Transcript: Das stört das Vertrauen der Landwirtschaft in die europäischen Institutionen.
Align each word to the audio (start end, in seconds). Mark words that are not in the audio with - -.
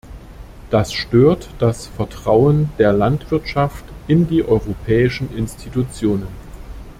Das 0.71 0.93
stört 0.93 1.51
das 1.59 1.85
Vertrauen 1.85 2.69
der 2.79 2.91
Landwirtschaft 2.91 3.85
in 4.07 4.27
die 4.27 4.43
europäischen 4.43 5.31
Institutionen. 5.37 6.25